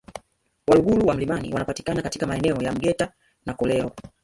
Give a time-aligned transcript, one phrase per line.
[0.67, 3.11] Waluguru wa milimani wanapatikana katika maeneo ya Mgeta
[3.45, 3.91] na Kolero